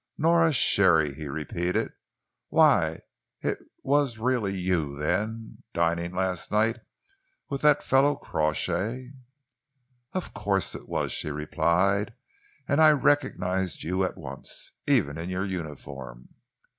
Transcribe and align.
"Nora 0.17 0.51
Sharey!" 0.51 1.13
he 1.13 1.27
repeated. 1.27 1.93
"Why, 2.49 3.01
it 3.41 3.59
was 3.83 4.17
really 4.17 4.55
you, 4.57 4.97
then, 4.97 5.61
dining 5.75 6.11
last 6.15 6.51
night 6.51 6.77
with 7.51 7.61
that 7.61 7.83
fellow 7.83 8.15
Crawshay?" 8.15 9.11
"Of 10.13 10.33
course 10.33 10.73
it 10.73 10.89
was," 10.89 11.11
she 11.11 11.29
replied, 11.29 12.15
"and 12.67 12.81
I 12.81 12.89
recognised 12.93 13.83
you 13.83 14.03
at 14.03 14.17
once, 14.17 14.71
even 14.87 15.19
in 15.19 15.29
your 15.29 15.45
uniform." 15.45 16.29